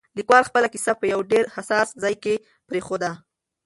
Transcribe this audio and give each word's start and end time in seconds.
لیکوال 0.17 0.43
خپله 0.49 0.67
کیسه 0.73 0.91
په 0.99 1.05
یو 1.13 1.19
ډېر 1.31 1.45
حساس 1.55 1.87
ځای 2.03 2.15
کې 2.23 2.33
پرېښوده. 2.67 3.11